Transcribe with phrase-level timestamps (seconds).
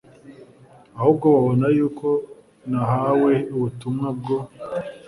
[0.97, 2.07] ahubwo babona yuko
[2.69, 4.37] nahawe ubutumwa bwo